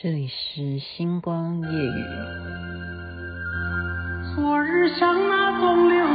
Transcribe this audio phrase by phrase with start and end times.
[0.00, 2.04] 这里是星光夜语。
[4.32, 6.14] 昨日像那东流水，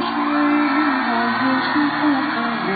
[1.10, 1.12] 我
[1.44, 1.68] 远去
[2.00, 2.02] 不
[2.32, 2.34] 可
[2.64, 2.72] 留。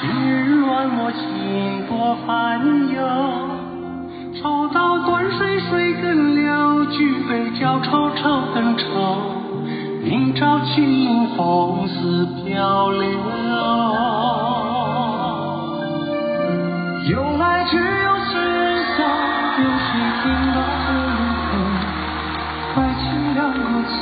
[0.00, 0.02] 今
[0.32, 0.66] 日乱
[0.98, 2.28] 我心多烦
[2.92, 2.98] 忧。
[4.42, 6.98] 抽刀断水水更流，举
[7.28, 8.84] 杯浇愁愁更愁。
[10.02, 13.00] 明朝青木红丝飘流。
[17.06, 18.13] 有爱只有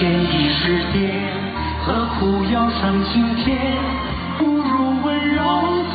[0.00, 1.10] 在人间的世界，
[1.84, 3.58] 何苦要上青天？
[4.38, 5.42] 不如温柔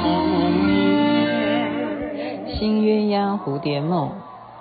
[0.02, 2.54] 童年。
[2.54, 4.12] 新鸳鸯蝴蝶梦，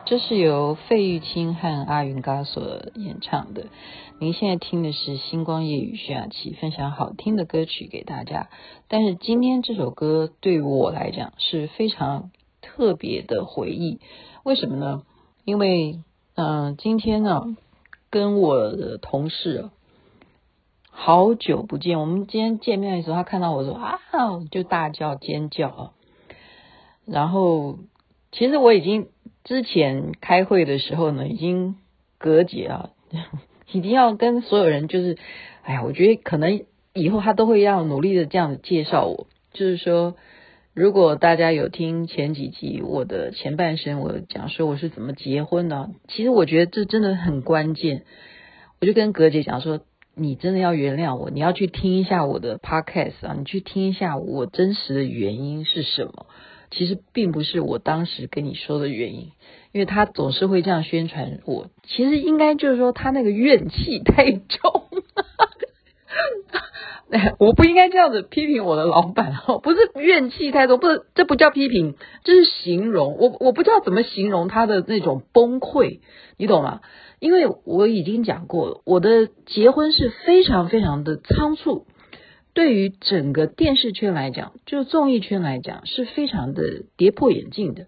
[0.05, 3.67] 这是由费玉清和阿云嘎所演唱的。
[4.21, 8.49] 您现在听的是星光夜雨徐雅琪分享好听的歌曲给大家。
[8.87, 13.99] 但是今天这首歌对我来讲是非常特别的回忆。
[14.45, 15.03] 为什么呢？
[15.45, 15.99] 因为
[16.37, 17.57] 嗯、呃，今天呢。
[18.13, 19.71] 跟我的同事
[20.91, 23.99] 好久不见，我们今天见面的时候，他看到我说啊，
[24.51, 25.91] 就大叫尖叫啊。
[27.07, 27.79] 然后
[28.31, 29.09] 其实我已经
[29.45, 31.77] 之前开会的时候呢，已经
[32.19, 32.91] 隔节啊，
[33.73, 35.17] 一定要跟所有人就是，
[35.63, 40.15] 哎呀，我觉得可能以后他都会要努力的这样子介绍我，就是说。
[40.75, 48.05] 如果大家有听前几集我的前半生，我讲说我是怎么结婚的，其实我觉得这真的很关键。
[48.81, 49.81] 我就跟格姐讲说，
[50.15, 56.27] 你真的要原谅我，你要去听一下我的 podcast 啊，你去听一下我真实的原因是什么。
[56.71, 59.33] 其实并不是我当时跟你说的原因，
[59.73, 61.69] 因为他总是会这样宣传我。
[61.83, 64.89] 其实应该就是说他那个怨气太重。
[67.39, 73.17] 我不应该这样子批评我的老板哦，不是怨气太多，不是，这不叫批评，这是形容。
[73.19, 76.01] 我我不知道怎么形容他的那种崩溃，
[76.39, 76.81] 你懂吗？
[77.21, 81.87] 因为我已经讲过了，我的结婚是非常非常的仓促，
[82.55, 87.87] 对于整个电视圈来讲，就综艺圈来讲，是非常的跌破眼镜的。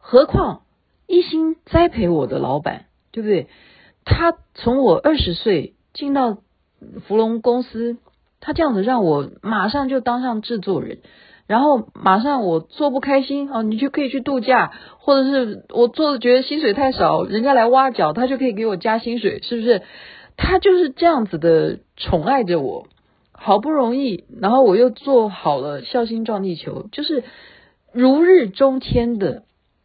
[0.00, 0.62] 何况
[1.08, 3.48] 一心栽培我的老板，对不对？
[4.04, 6.38] 他从我二十岁进到
[7.06, 7.98] 福隆公司。
[8.42, 11.00] 他这样子让我马上就当上制作人，
[11.46, 19.82] 然后马上我做不开心哦，你就可以去度假，或者是我做的觉得薪水太少，人家来挖角，他就可以给我加薪水，是不是？
[20.38, 22.86] 他就是这样子的宠爱着我，
[23.30, 27.24] 好不容易，然后我又做好了孝心撞地球，就是
[27.92, 29.42] 如日中天的。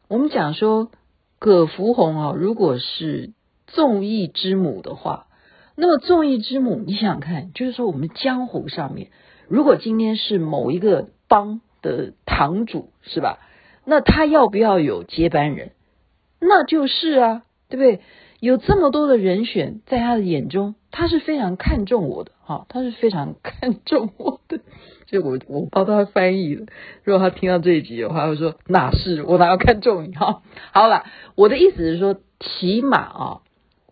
[0.07, 0.91] 我们讲说
[1.39, 3.33] 葛福红啊，如果是
[3.67, 5.25] 综艺之母的话。
[5.75, 9.09] 那么众义之母，你想想看，就是说我们江湖上面，
[9.47, 13.39] 如果今天是某一个帮的堂主，是吧？
[13.83, 15.71] 那他要不要有接班人？
[16.39, 18.01] 那就是啊，对不对？
[18.39, 24.59] 有这么多的人选，在他的眼中，他是非常看重我的，哈，他是非常看重我的。
[25.07, 26.65] 所 以我我帮他翻译了。
[27.03, 30.13] 如果他听到这一集的话，他会说哪是我哪要看重你？
[30.13, 30.41] 哈，
[30.73, 31.03] 好了，
[31.35, 33.41] 我的意思是说，起码啊。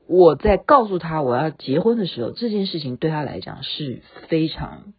[0.06, 4.94] 我在告诉他我要结婚的时候，这件事情对他来讲是非常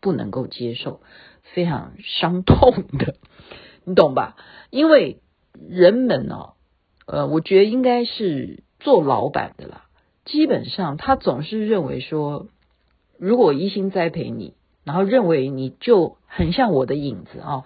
[0.00, 1.00] 不能够接受、
[1.42, 3.16] 非常伤痛的，
[3.84, 4.36] 你懂吧？
[4.70, 5.18] 因为
[5.68, 6.50] 人们呢，
[7.06, 9.86] 呃，我觉得应该是做老板的啦，
[10.24, 12.46] 基本上他总是认为说，
[13.18, 14.54] 如果一心栽培你，
[14.84, 17.64] 然后认为你就很像我的影子啊，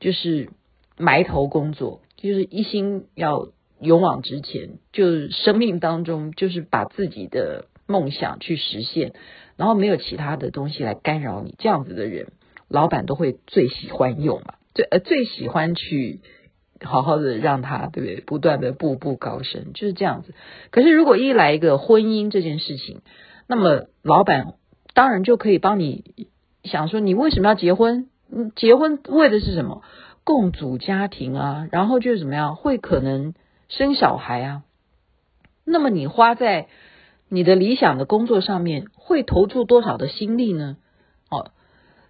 [0.00, 0.50] 就是
[0.98, 3.48] 埋头工作，就是一心要。
[3.80, 9.14] 勇往直前，就是生命当中就是把自己的梦想去实现，
[9.56, 11.54] 然后没有其他的东西来干扰你。
[11.58, 12.28] 这样子的人，
[12.68, 16.20] 老板都会最喜欢用嘛，最呃最喜欢去
[16.82, 18.20] 好好的让他对不对？
[18.20, 20.34] 不断的步步高升，就是这样子。
[20.70, 23.00] 可是如果一来一个婚姻这件事情，
[23.46, 24.54] 那么老板
[24.92, 26.28] 当然就可以帮你
[26.64, 28.08] 想说，你为什么要结婚？
[28.30, 29.82] 嗯，结婚为的是什么？
[30.22, 32.56] 共组家庭啊，然后就是怎么样？
[32.56, 33.32] 会可能。
[33.70, 34.62] 生小孩啊，
[35.64, 36.66] 那么你花在
[37.30, 40.76] 你的理想的工作上面，会投注多少的心力呢？
[41.30, 41.52] 哦，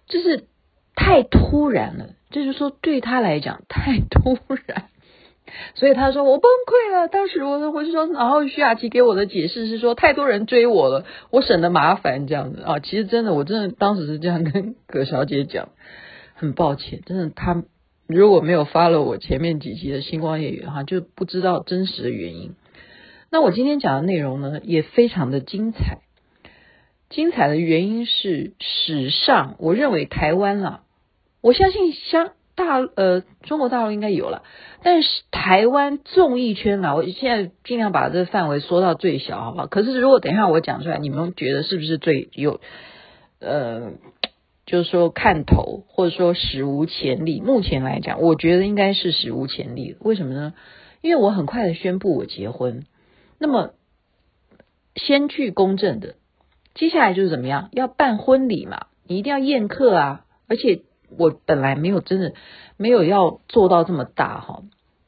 [0.07, 0.47] 就是
[0.95, 4.89] 太突然了，就是说对他来讲太突然，
[5.75, 7.07] 所以他说我崩溃了。
[7.07, 12.79] 当时我我就说，然后徐雅琪给我的解释是说，太多人追我了，我省得麻烦这样子啊。
[12.79, 15.69] 其实真的，我真的当时是这样跟葛小姐讲，
[16.33, 17.63] 很抱歉，真的他
[18.11, 22.53] 如果没有发了我前面几集的星光夜雨哈，就不知道真实的原因。
[23.31, 25.99] 那我今天讲的内容呢，也非常的精彩。
[27.09, 30.81] 精彩的原因是史上，我认为台湾啊，
[31.41, 34.43] 我相信香大呃中国大陆应该有了，
[34.83, 39.67] 但是台湾综艺圈啊，我现在尽量把这个范围缩到最小，好不好？
[39.67, 42.61] 可是如果等一下我讲出来，你们觉得是不是最有
[43.41, 43.91] 呃，
[44.71, 47.41] 就是说看头，或者说史无前例？
[47.41, 49.97] 目前来讲，我觉得应该是史无前例。
[49.99, 50.53] 为什么呢？
[51.01, 52.85] 因为我很快的宣布我结婚，
[53.37, 53.71] 那么
[54.95, 56.15] 先去公证的。
[56.73, 57.67] 接下来就是怎么样？
[57.73, 60.25] 要办婚礼嘛，你一定要宴客啊！
[60.47, 60.83] 而且
[61.17, 62.33] 我本来没有真的
[62.77, 64.63] 没有要做到这么大哈，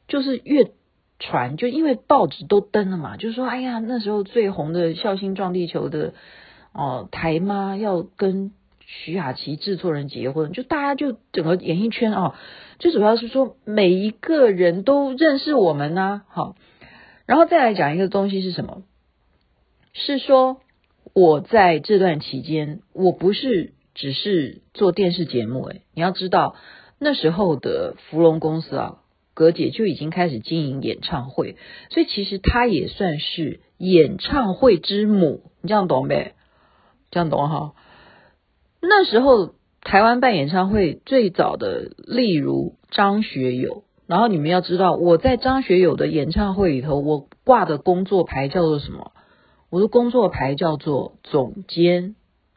[0.08, 0.72] 就是越
[1.18, 6.12] 传就因为报纸都登了嘛，就是说哎呀那时候最红的《孝心撞地球》的
[6.74, 8.52] 哦台妈要跟
[8.86, 12.34] 徐雅琪制作人结婚，就大家就整个演艺圈哦，
[12.78, 16.56] 最主要是说每一个人都认识我们呐，好，
[17.26, 18.82] 然后再来讲一个东西是什么？
[19.92, 20.60] 是说。
[21.12, 26.56] 我在这段期间，我不是只是做电视节目，诶，你要知道
[26.98, 28.98] 那时候的福隆公司啊，
[29.32, 31.56] 葛姐就已经开始经营演唱会，
[31.90, 36.34] 所以其实她也算是演唱会之母，你这样懂呗？
[37.12, 37.74] 这样懂哈？
[38.88, 49.12] 那时候台湾办演唱会最早的，例如张学友，然后你们要知道，我在张学友的演唱会里头，我挂的工作牌叫做什么？
[49.70, 52.14] 我的工作牌叫做总监，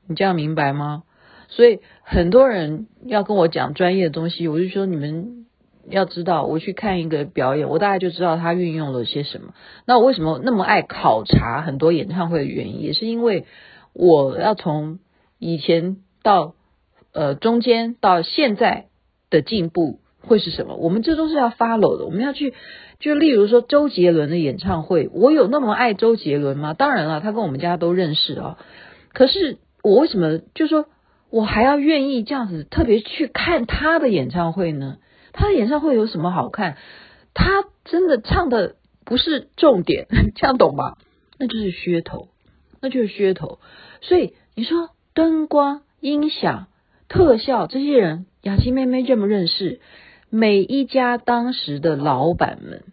[0.08, 1.04] 你这样明白吗？
[1.50, 5.46] 所以很多人要跟我讲专业的东西，我就说你们
[5.90, 9.54] 要知道，我去看一个表演，我大概就知道他运用了些什么。
[9.86, 13.46] 那我为什么那么爱考察很多演唱会的原因，也是因为
[13.94, 15.00] 我要从
[15.40, 15.98] 以前
[16.28, 16.56] 到
[17.14, 18.88] 呃中间到现在
[19.30, 20.76] 的进步会是什么？
[20.76, 22.54] 我们这都是要 follow 的，我们要去。
[23.00, 26.74] 就例如说周杰伦的演唱会，我有那么爱周杰伦吗？
[26.74, 28.58] 当然了，他跟我们家都认识啊。
[29.14, 30.88] 可是我为什么就说
[31.30, 34.98] 我还要愿意这样子特别去看他的演唱会呢？
[35.32, 36.76] 他的演唱会有什么好看？
[37.34, 38.76] 他真的唱的
[39.06, 40.98] 不是重点， 这样懂吗？
[41.40, 42.28] 那就是噱头，
[42.82, 43.60] 那就是噱头。
[44.02, 46.68] 所以你说灯光、音响、
[47.08, 49.82] 特效这些人，雅琪妹妹认不认识？
[50.30, 52.84] 每一家当时的老板们，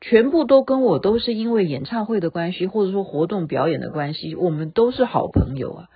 [0.00, 5.88] 全部都跟我都是因为演唱会的关系，或者说活动表演的关系，我们都是好朋友啊。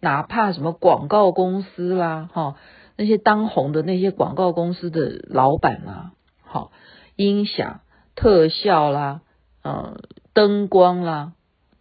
[0.00, 2.56] 哪怕什么广告公司啦，哈，
[2.96, 6.70] 那些当红的那些广告公司的老板啦，好，
[7.16, 7.80] 音响、
[8.14, 9.22] 特效啦，
[9.62, 9.98] 呃，
[10.34, 11.32] 灯光啦，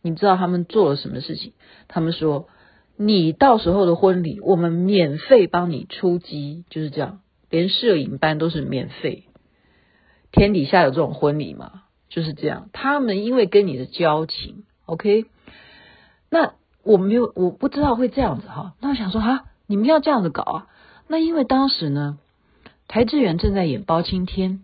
[0.01, 1.51] 你知道他们做了什么事情？
[1.89, 2.47] 他们说，
[2.97, 7.19] 你到时候的婚礼，我们免费帮你出击，就是这样。
[7.49, 9.25] 连摄影班都是免费，
[10.31, 11.83] 天底下有这种婚礼吗？
[12.09, 12.69] 就是这样。
[12.73, 15.25] 他们因为跟你的交情，OK，
[16.29, 16.53] 那
[16.83, 18.73] 我没有，我不知道会这样子哈。
[18.79, 20.67] 那我想说啊，你们要这样子搞啊？
[21.07, 22.17] 那因为当时呢，
[22.87, 24.61] 邰智源正在演包青天，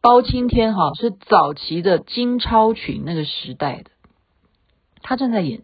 [0.00, 3.90] 包青天哈是早期的金超群那个时代的，
[5.02, 5.62] 他正在演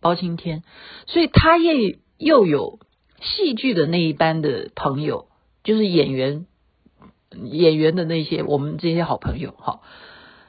[0.00, 0.62] 包青天，
[1.06, 2.78] 所以他也又有
[3.20, 5.26] 戏剧的那一班的朋友。
[5.62, 6.46] 就是演员，
[7.44, 9.80] 演员的那些我们这些好朋友哈，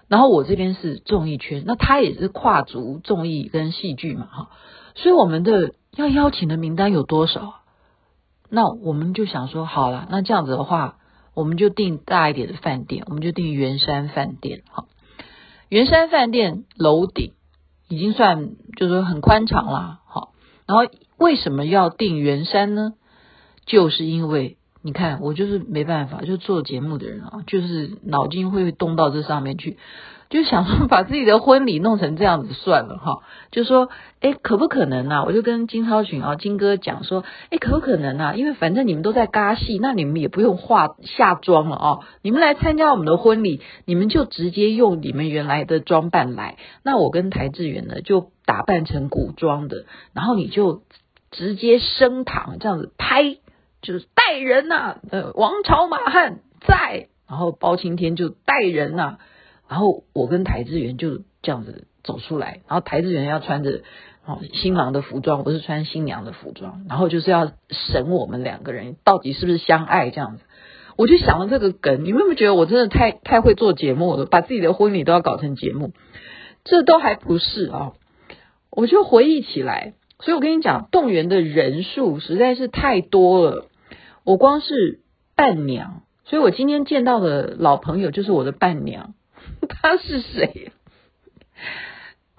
[0.07, 4.49] 然后我这边是综艺圈，那他也是跨足综艺跟戏剧嘛哈，
[4.95, 7.55] 所以我们的要邀请的名单有多少？
[8.49, 10.97] 那我们就想说，好了，那这样子的话，
[11.33, 14.85] 我们就订大一点的饭店，我们就订圆山饭店哈。
[15.67, 17.33] 圆山饭店楼顶
[17.91, 20.31] 已经算就是说很宽敞了好，
[20.65, 20.85] 然后
[21.17, 22.93] 为什么要定圆山呢？
[23.65, 24.57] 就是因为。
[24.83, 29.77] 你看，我就是没办法，就做节目的人啊，就是脑筋会动到这上面去，
[30.31, 33.19] 就想把自己的婚礼弄成这样子算了哈，
[33.51, 33.89] 就说
[34.21, 35.23] 哎，可不可能啊？
[35.23, 38.33] 我就跟金超群啊，金哥讲说，哎，可不可能啊？
[38.33, 50.81] 因为反正你们都在尬戏，那你们也不用化下妆了啊，你们来参加我们的婚礼，你们就直接用你们原来的装扮来，那我跟台志源呢就打扮成古装的，然后你就
[51.29, 53.37] 直接升堂这样子拍。
[53.81, 59.17] 就是带人呐、呃，王朝马汉在，然后包青天就带人呐、
[59.67, 63.81] 然后我跟邰智源就这样子走出来，然后邰智源要穿着
[64.25, 70.43] 哦，新郎的服装，不是穿新娘的服装，然后就是要审我们两个人到底是不是相爱这样子。
[70.97, 75.93] 我就想了这个梗，你们有没有觉得我真的太太会做节目了，把自己的婚礼都要搞成节目？
[76.63, 77.93] 这都还不是啊，
[78.69, 83.65] 我就回忆起来，所以我跟你讲，动员的人数实在是太多了。
[84.23, 85.01] 我光是
[85.35, 89.13] 伴娘，所以我今天见到的老朋友就是我的伴娘，
[89.67, 90.71] 他是谁？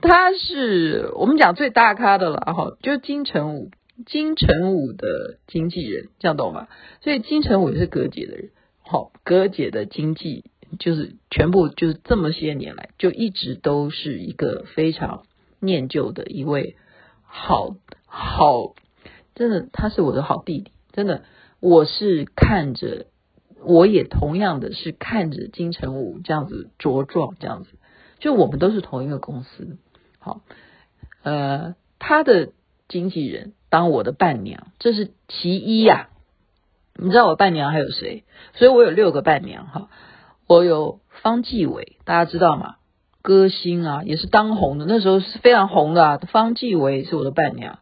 [0.00, 3.70] 他是我们讲最大咖的了哈，就是金城武，
[4.04, 6.66] 金城武的经纪人，这样懂吗？
[7.02, 10.44] 所以金城武也是葛姐的人，好，葛姐的经纪
[10.80, 15.22] 就是全部就是这么些年来就一直都是一个非常
[15.60, 16.76] 念旧的一位
[17.22, 18.74] 好好，
[19.36, 21.22] 真的他是我的好弟弟，真的
[21.62, 23.06] 我是看着，
[23.62, 27.70] 我也同样的是看着金城武这样子茁壮，这样子，
[28.18, 29.78] 就我们都是同一个公司。
[30.18, 30.40] 好，
[31.22, 32.50] 呃，他的
[32.88, 36.10] 经纪人当我的伴娘，这是其一呀、啊。
[36.96, 38.24] 你知道我伴娘还有谁？
[38.54, 39.88] 所以我有六个伴娘哈。
[40.48, 42.74] 我有方季伟，大家知道吗？
[43.22, 46.16] 歌星啊，也是当红的，那时候是非常红的啊。
[46.16, 47.78] 方季伟是我的伴娘，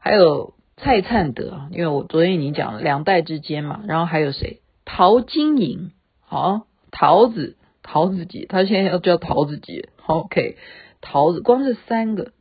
[0.00, 3.82] 还有蔡灿德，因为我昨天已经讲了两代之间嘛。
[3.86, 4.60] 然后还有谁？
[4.84, 9.88] 陶晶莹，好，桃子，桃子姐，她现在要叫桃子姐。
[10.06, 10.56] OK。
[11.02, 12.32] 桃子光是三个，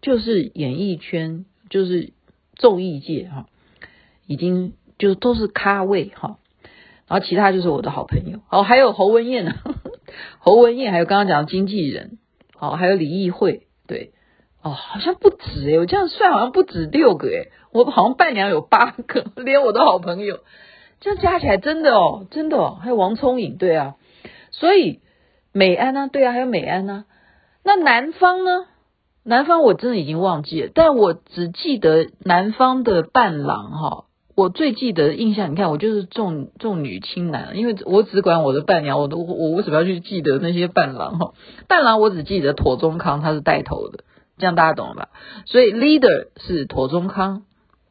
[0.00, 2.12] 就是演艺圈，就是
[2.54, 3.48] 综艺界哈，
[4.26, 6.38] 已经就都是咖位哈。
[7.06, 9.52] 然后其他就是我的好朋友哦，还有侯文燕呢，
[10.38, 12.18] 侯文燕还有刚刚讲的经纪人，
[12.54, 14.13] 好，还有李艺慧，对，
[14.64, 20.40] 哦，好像不止诶，我这样算好像不止六个诶，我好像伴娘有八个， 连我的好朋友，
[21.00, 23.96] 这样加起来真的哦，真的哦，还有王聪颖，对啊，
[24.50, 25.00] 所以
[25.52, 27.04] 美安呢，对啊，还有美安呢。
[27.62, 28.66] 那男方呢？
[29.22, 34.04] 男方我真的已经忘记了，但我只记得男方的伴郎哈。
[34.36, 41.32] 我最记得印象，你看我就是重重女轻男，因为我只管我的伴娘，我都我为什么要去记得那些伴郎哈？
[41.68, 44.04] 伴郎我只记得庹宗康他是带头的，
[44.38, 45.08] 这样大家懂了吧？
[45.46, 47.42] 所以 leader 是庹宗康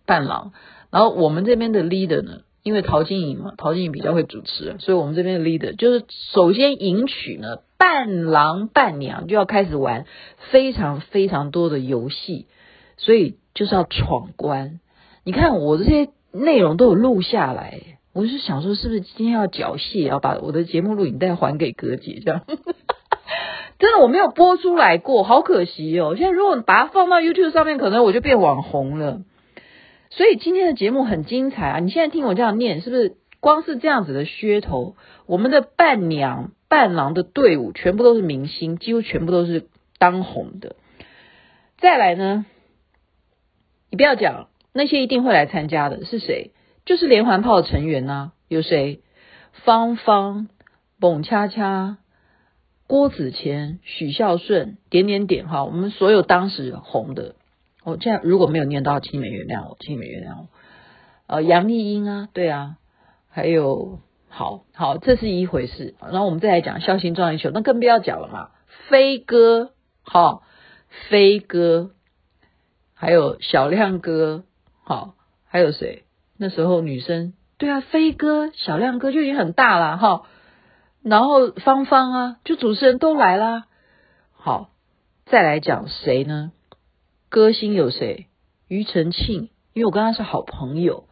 [0.06, 0.52] 伴郎，
[0.92, 7.60] 然后我们这边的 leader 呢，因为陶晶莹嘛，陶晶莹比较会主持，所以我们这边的 leader 就是首先迎娶呢。
[7.86, 10.06] 伴郎伴娘就要开始玩
[10.52, 12.48] 非常非常多的游戏，
[12.96, 14.80] 所以就是要闯关。
[15.26, 22.22] 你看我这些内容都有录下来，我就想说，是不是今天要缴械，要把我的节目录影带还给葛姐？
[22.24, 22.46] 这样
[23.84, 26.16] 真的我没有播出来过，好可惜哦。
[26.18, 29.24] 现在如果把它放到 YouTube 上面，可能我就变网红了。
[30.10, 31.80] 所以今天的节目很精彩啊！
[31.80, 34.96] 你现在听我这样念，是不是光是这样子的噱头？
[35.26, 36.52] 我们的伴娘。
[36.70, 39.68] 伴郎的队伍全部都是明星，几乎全部都是
[40.00, 40.78] 当红的。
[41.78, 42.46] 再来呢，
[43.92, 46.52] 你不要讲那些一定会来参加的是谁？
[46.86, 48.32] 就是连环炮的成员呢、啊？
[48.48, 49.02] 有谁？
[49.52, 50.48] 芳芳、
[51.02, 51.98] 蹦恰恰、
[52.88, 55.64] 郭子乾、许孝顺，点点点哈。
[55.64, 57.36] 我们所有当时红的，
[57.84, 60.48] 我这样如果没有念到，请你们原谅我，请你们原谅我。
[61.28, 62.78] 呃，杨丽英啊，对啊，
[63.30, 64.00] 还有。
[64.36, 65.94] 好好，这是一回事。
[66.02, 68.50] 然后我们再来讲《孝心壮丽球》，那更不要讲了嘛。
[68.90, 70.42] 飞哥，好，
[71.08, 71.92] 飞哥，
[72.96, 74.44] 还有小亮哥，
[74.84, 75.14] 好，
[75.46, 76.06] 还有谁？
[76.36, 80.24] 那时候女生，对啊，飞哥、小亮哥就已经很大了哈。
[81.04, 83.66] 然后芳芳啊，就主持人都来啦。
[84.32, 84.70] 好，
[85.26, 86.52] 再来讲谁呢？
[87.30, 88.28] 歌星有谁？
[88.70, 91.06] 庾澄庆，因为我跟他是好朋友。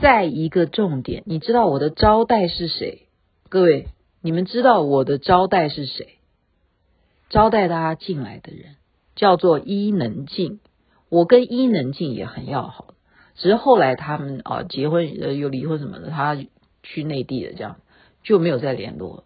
[0.00, 3.06] 再一个重点，你知道我的招待是谁？
[3.48, 3.86] 各位，
[4.20, 6.18] 你们知道我的招待是谁？
[7.30, 8.76] 招待大家进来的人
[9.14, 10.60] 叫做伊能静。
[11.08, 12.94] 我跟伊能静也很要好，
[13.36, 16.36] 只是后来他们啊结婚呃又离婚什么的，他
[16.82, 17.76] 去内地了，这样
[18.24, 19.22] 就没有再联络。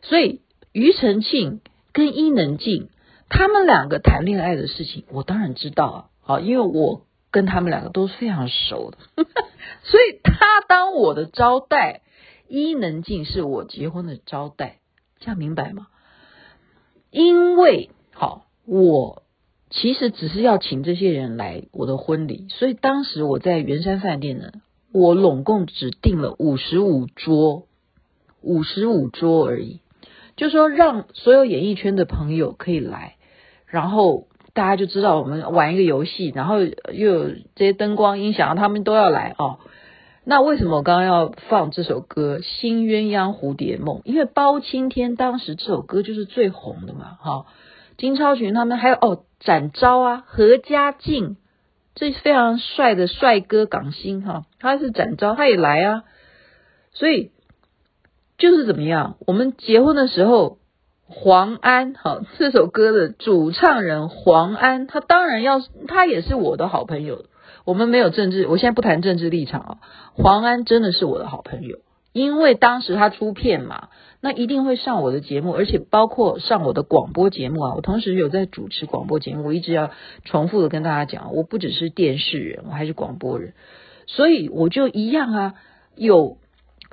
[0.00, 0.40] 所以
[0.72, 1.60] 庾澄庆
[1.92, 2.88] 跟伊能静
[3.28, 7.04] 他们两个谈恋爱的事情，我当然知道啊，好，因为我。
[7.32, 8.98] 跟他们两个都是非常熟的，
[9.84, 12.02] 所以他当我的招待，
[12.48, 14.80] 伊能静是我结婚的招待，
[15.20, 15.86] 这样明白吗？
[17.12, 19.22] 因为好，我
[19.70, 24.50] 其实只是要请这些人来我的婚礼，所以当时我在圆山饭店呢，
[24.92, 27.68] 我拢共只订了五十五桌，
[28.42, 29.80] 五十五桌而已，
[30.36, 33.16] 就说让所有演艺圈的朋友可以来，
[33.66, 34.26] 然后。
[34.52, 39.60] 大家就知道我们玩一个游戏，然后又有这些灯光音响，他们都要来哦。
[40.24, 43.98] 那为什么我刚刚要放这首歌《新鸳鸯蝴蝶梦》？
[44.04, 47.46] 因为包青天当时这首歌就是最红的嘛，哈、哦。
[47.96, 51.36] 金超群他们还有哦展昭啊何家劲，
[51.94, 56.02] 这是非常帅的帅哥港星哈，他是展昭，他也来啊，
[56.92, 57.30] 所以
[58.40, 60.58] 就是怎么样，我们结婚的时候。
[61.12, 67.24] 黄安，好，这首歌的主唱人黄安，他当然要，他也是我的好朋友。
[67.64, 69.78] 我们没有政治，我现在不谈政治立场啊。
[70.12, 71.78] 黄安真的是我的好朋友，
[72.12, 73.88] 因为当时他出片嘛，
[74.20, 77.74] 那一定会上我的节目，而且包括上我的广播节目啊。
[77.74, 79.90] 我同时有在主持广播节目，我一直要
[80.24, 83.54] 重复的跟大家讲，我不只是电视人，我还是广播人，
[84.06, 85.54] 所以我就一样啊，
[85.96, 86.36] 有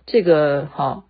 [0.07, 1.03] 这个哈。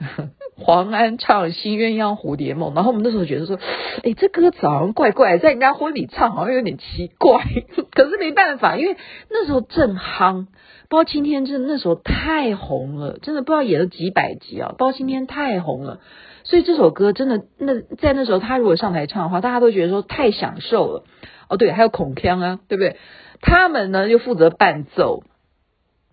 [0.56, 3.58] 黄安唱《新鸳鸯蝴蝶梦》，然后我们那时候觉得说，
[4.02, 7.42] 哎，这歌词好像怪怪，在人家婚礼唱好像有点奇怪。
[7.92, 8.96] 可是没办法，因为
[9.30, 10.46] 那时候正夯，
[10.88, 14.74] 包青天真的那时候太红了，真的不知道演了几百集啊。
[14.76, 16.00] 包青天太红了，
[16.44, 21.04] 所以这首歌真的那在那时候他如果上台唱的话，大家都觉得说太享受了。
[21.48, 22.96] 哦，对，还有孔锵啊，对不对？
[23.40, 25.24] 他们呢就负责伴奏。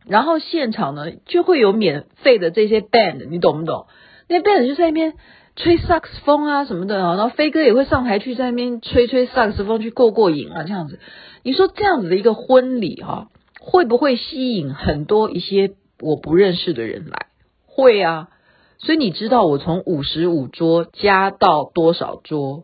[0.08, 3.88] 然后现场呢就会有免费的这些 band，你懂不懂？
[4.28, 5.14] 那 band 就在那边
[5.56, 11.00] 吹萨克斯风啊什么的，然后飞哥也会上台去在那边吹吹萨克斯风去过过瘾啊这样子。
[11.44, 17.28] 你说这样子的一个婚礼哈，会不会吸引很多一些我不认识的人来？
[17.66, 18.30] 会啊，
[18.78, 22.64] 所以你知道我从五十五桌加到多少桌？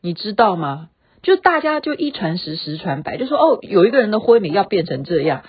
[0.00, 0.88] 你知道吗？
[1.22, 5.42] 就大家就一传十，十传百，就说哦，有一个人的婚礼要变成这样。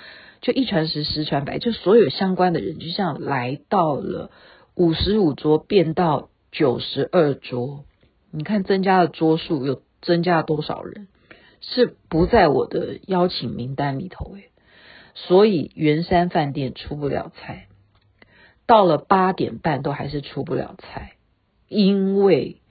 [0.46, 4.30] 就一传十，十传百，就所有相关的人就这样来到了
[4.76, 7.84] 五十五桌，变到九十二桌。
[8.30, 11.08] 你看增加的桌数有增加了多少人？
[11.62, 14.52] 是不在我的邀请名单里头诶。
[15.16, 17.66] 所以圆山饭店出不了菜，
[18.68, 21.14] 到了八点半都还是出不了菜，
[21.68, 22.62] 因为。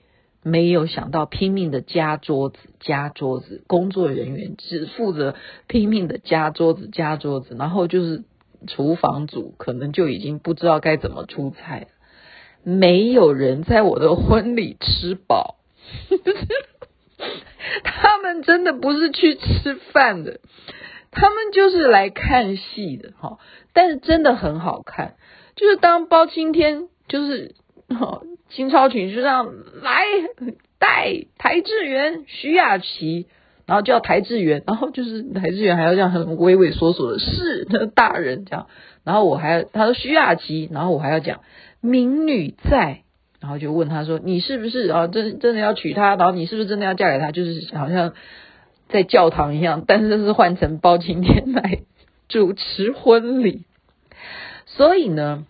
[0.47, 5.33] 没有想到拼命的加桌子，加桌子，工作人员只负责
[5.65, 8.23] 拼命的加桌子，加桌子，然后就是
[8.67, 11.87] 厨房组可能就已经不知道该怎么出菜了。
[12.61, 15.55] 没有人在我的婚礼吃饱，
[17.83, 20.41] 他们真的不是去吃饭的，
[21.09, 23.39] 他们就是来看戏的哈。
[23.73, 25.15] 但是真的很好看，
[25.55, 27.55] 就是当包青天就是。
[28.55, 30.01] 金超群就这样来
[30.79, 33.27] 带台志源、徐雅琪，
[33.65, 38.67] 然后叫台志源，然后就是台志源还要这样很畏畏缩缩的，是那大人这样，
[39.03, 41.41] 然后我还要他说徐雅琪，然后我还要讲
[41.81, 43.01] 民女在，
[43.41, 48.13] 然后就问他说你是不是啊真真的要娶她，然后你是不是真的要嫁给他，就是好像
[48.87, 51.79] 在教堂一样，但是这是换成包青天来
[52.29, 53.63] 主持婚礼，
[54.65, 55.45] 所以呢。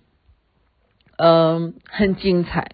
[1.18, 2.72] 嗯，很精彩，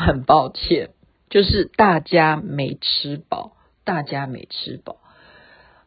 [0.00, 0.90] 很抱歉，
[1.28, 3.52] 就是大家没吃饱，
[3.84, 4.96] 大家没吃饱。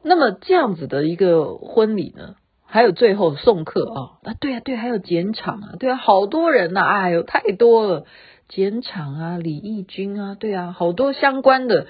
[0.04, 8.06] 那么这样子的一个婚礼呢，还有最后送客啊，啊，对啊，对，还有剪场啊，对啊，好多人呐，哎呦，太多了，
[8.48, 11.88] 剪场啊，李翊君啊，对啊，好多相关的，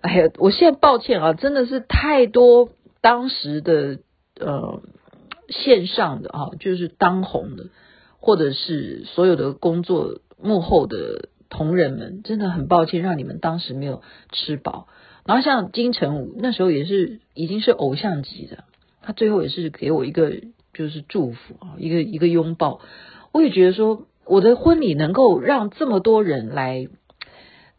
[0.00, 3.98] 哎呀，我现在抱歉啊，真的是太多当时的
[4.38, 4.82] 呃
[5.48, 7.66] 线上的啊，就是当红的。
[8.18, 14.88] 或者是所有的工作幕后的同仁们，真的很抱歉让你们当时没有吃饱。
[15.24, 18.64] 然后像金城武那时候也是已经是偶像级的，
[19.02, 20.32] 他最后也是给我一个
[20.72, 22.80] 就是祝福啊，一个一个拥抱。
[23.32, 26.86] 我也觉得说我的婚礼能够让这么多人来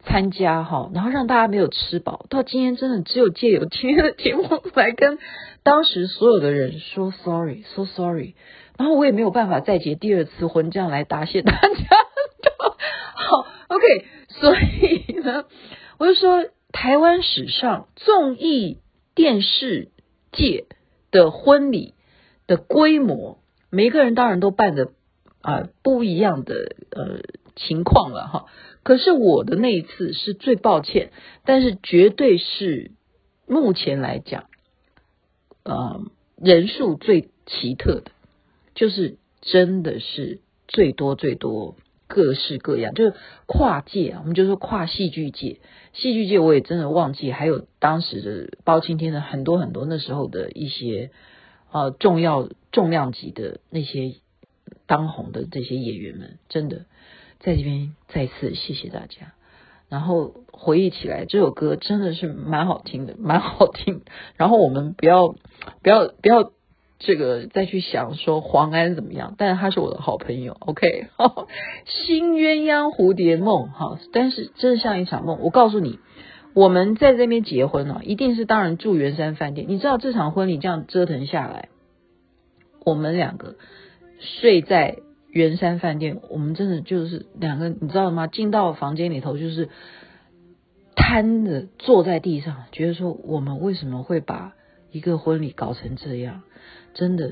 [0.00, 5.18] 参加哈，然后让大家没有吃饱，到今天真的只有借由 今天的节目来跟
[5.62, 8.34] 当时所有的人说 sorry，so sorry。
[8.76, 11.68] 然后我也没有办法再结第二次婚，这样来答谢大家。
[13.78, 15.44] ，OK，所以呢，
[15.98, 18.78] 我就说台湾史上综艺
[19.14, 19.88] 电视
[20.32, 20.66] 界
[21.10, 21.94] 的婚礼
[22.46, 23.38] 的规模，
[23.70, 24.92] 每个人当然都办的
[25.40, 27.20] 啊、不一样的呃
[27.56, 28.46] 情况了哈。
[28.82, 31.10] 可是我的那一次是最抱歉，
[31.44, 32.90] 但是绝对是
[33.46, 34.44] 目前来讲，
[35.64, 36.02] 呃
[36.36, 38.10] 人数最奇特的。
[38.74, 40.38] 就是真的是
[40.68, 41.74] 最多最多
[42.08, 43.14] 各式各样，就是
[43.46, 45.60] 跨界啊，我们就说跨戏剧界，
[45.92, 51.10] 戏剧界我也真的忘记，还有当时的包青天的很多很多那时候的一些
[51.70, 54.14] 呃重要重量级的那些
[54.86, 56.86] 当红的这些演员们，真的
[57.38, 59.34] 在这边再次谢谢大家。
[59.90, 64.02] 然后回忆起来，这首歌真的是蛮好听的，蛮好听。
[64.36, 65.28] 然后我们不要
[65.82, 66.52] 不要不要。
[66.98, 71.06] 这个再去想说黄安怎么样，但是他是我的好朋友，OK，
[71.86, 75.38] 新鸳鸯蝴蝶梦，哈，但是真的像一场梦。
[75.40, 76.00] 我告诉你，
[76.54, 79.66] 我们在这边结婚了，一定是当然住圆山饭店。
[79.68, 81.68] 你知道这场婚礼这样折腾下来，
[82.84, 83.54] 我们两个
[84.18, 84.96] 睡在
[85.30, 88.26] 圆山饭店，我们真的就是两个，你知道吗？
[88.26, 89.68] 进到房间里头就是
[90.96, 94.54] 瘫着坐在地上，觉得说我们为什么会把
[94.90, 96.42] 一个婚礼搞成这样？
[96.98, 97.30] 真的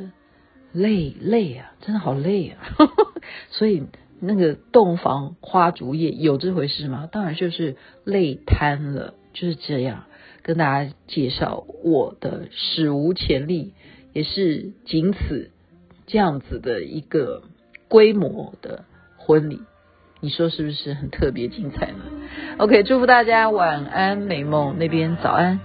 [0.71, 2.57] 累累啊，真的好累啊！
[3.51, 3.83] 所以
[4.21, 7.09] 那个洞房花烛夜有这回事吗？
[7.11, 7.75] 当然就是
[8.05, 10.05] 累瘫了，就是这样
[10.43, 13.75] 跟大家介绍我的史无前例，
[14.13, 15.51] 也是仅此
[16.07, 17.43] 这样子的一个
[17.89, 18.85] 规模的
[19.17, 19.63] 婚礼，
[20.21, 22.05] 你说是不是很特别精彩呢
[22.59, 25.59] ？OK，祝福大家晚安美梦，那边早安，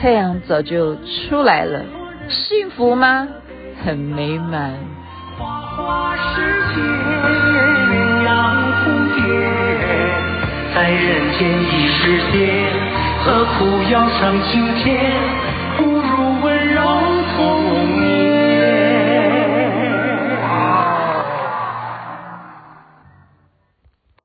[0.00, 1.84] 太阳早就出来了，
[2.30, 3.28] 幸福吗？
[3.84, 4.72] 很美满。
[5.38, 6.40] 花花世
[6.72, 7.92] 界鸳
[8.24, 8.30] 鸯
[8.78, 8.84] 蝴
[9.16, 9.20] 蝶，
[10.72, 11.02] 在人
[11.36, 12.34] 间一世界，
[13.24, 15.12] 何苦要上青天？